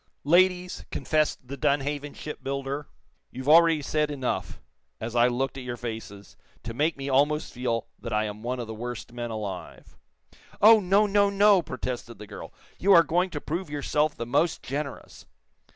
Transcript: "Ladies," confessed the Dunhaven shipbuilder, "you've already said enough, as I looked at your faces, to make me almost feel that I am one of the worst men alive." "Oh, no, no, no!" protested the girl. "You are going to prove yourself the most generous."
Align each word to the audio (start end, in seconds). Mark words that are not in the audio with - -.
"Ladies," 0.23 0.83
confessed 0.89 1.47
the 1.47 1.55
Dunhaven 1.57 2.15
shipbuilder, 2.15 2.87
"you've 3.29 3.47
already 3.47 3.83
said 3.83 4.09
enough, 4.09 4.59
as 4.99 5.15
I 5.15 5.27
looked 5.27 5.59
at 5.59 5.63
your 5.63 5.77
faces, 5.77 6.35
to 6.63 6.73
make 6.73 6.97
me 6.97 7.07
almost 7.07 7.53
feel 7.53 7.85
that 7.99 8.11
I 8.11 8.23
am 8.23 8.41
one 8.41 8.59
of 8.59 8.65
the 8.65 8.73
worst 8.73 9.13
men 9.13 9.29
alive." 9.29 9.95
"Oh, 10.59 10.79
no, 10.79 11.05
no, 11.05 11.29
no!" 11.29 11.61
protested 11.61 12.17
the 12.17 12.25
girl. 12.25 12.51
"You 12.79 12.93
are 12.93 13.03
going 13.03 13.29
to 13.29 13.39
prove 13.39 13.69
yourself 13.69 14.15
the 14.15 14.25
most 14.25 14.63
generous." 14.63 15.27